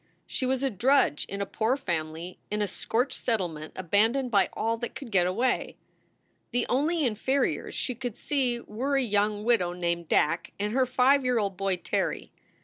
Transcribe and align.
She 0.25 0.47
was 0.47 0.63
a 0.63 0.71
drudge 0.71 1.27
in 1.29 1.41
a 1.41 1.45
poor 1.45 1.77
family 1.77 2.39
in 2.49 2.63
a 2.63 2.67
scorched 2.67 3.19
settlement 3.19 3.73
abandoned 3.75 4.31
by 4.31 4.49
all 4.53 4.75
that 4.77 4.95
could 4.95 5.11
get 5.11 5.27
away. 5.27 5.77
The 6.49 6.65
only 6.69 7.05
inferiors 7.05 7.75
she 7.75 7.93
could 7.93 8.17
see 8.17 8.59
were 8.59 8.95
a 8.97 9.03
young 9.03 9.43
widow 9.43 9.73
named 9.73 10.07
Dack 10.09 10.53
and 10.59 10.73
her 10.73 10.87
five 10.87 11.23
year 11.23 11.37
old 11.37 11.55
boy, 11.55 11.75
Terry. 11.75 12.31